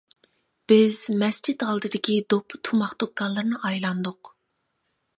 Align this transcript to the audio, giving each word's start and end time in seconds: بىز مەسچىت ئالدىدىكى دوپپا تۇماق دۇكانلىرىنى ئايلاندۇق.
بىز 0.71 1.01
مەسچىت 1.25 1.67
ئالدىدىكى 1.67 2.17
دوپپا 2.35 2.63
تۇماق 2.71 2.99
دۇكانلىرىنى 3.05 3.65
ئايلاندۇق. 3.71 4.37